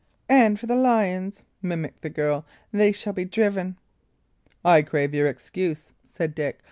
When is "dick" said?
6.33-6.59